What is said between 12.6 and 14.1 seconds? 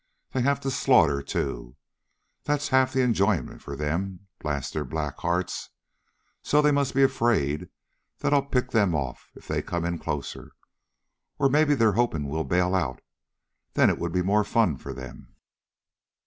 out. Then it